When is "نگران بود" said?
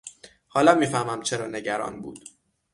1.47-2.29